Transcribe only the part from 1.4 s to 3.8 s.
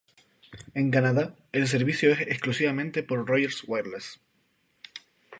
el servicio es exclusivamente por Rogers